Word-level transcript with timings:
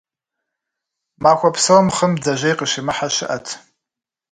Махуэ 1.21 1.49
псом 1.55 1.87
хъым 1.95 2.11
бдзэжьей 2.15 2.55
къыщимыхьэ 2.57 3.07
щыӏэт. 3.15 3.47